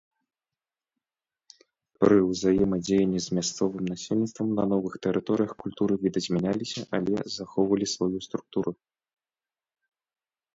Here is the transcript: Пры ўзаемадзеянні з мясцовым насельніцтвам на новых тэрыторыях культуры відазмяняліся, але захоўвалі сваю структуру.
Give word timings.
Пры 2.03 2.15
ўзаемадзеянні 2.29 3.19
з 3.25 3.37
мясцовым 3.39 3.83
насельніцтвам 3.93 4.49
на 4.61 4.65
новых 4.71 4.97
тэрыторыях 5.07 5.51
культуры 5.61 5.93
відазмяняліся, 6.05 6.81
але 7.01 7.17
захоўвалі 7.37 7.85
сваю 7.95 8.17
структуру. 8.29 8.71